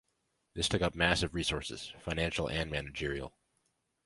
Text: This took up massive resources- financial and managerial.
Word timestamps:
This 0.55 0.67
took 0.67 0.81
up 0.81 0.95
massive 0.95 1.35
resources- 1.35 1.93
financial 2.05 2.47
and 2.47 2.71
managerial. 2.71 3.35